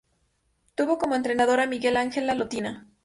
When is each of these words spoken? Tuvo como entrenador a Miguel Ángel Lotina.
Tuvo 0.73 0.97
como 0.97 1.13
entrenador 1.13 1.59
a 1.59 1.67
Miguel 1.67 1.95
Ángel 1.95 2.25
Lotina. 2.35 2.87